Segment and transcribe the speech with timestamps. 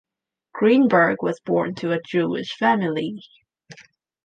[0.55, 3.19] Greenberg was born to a Jewish family.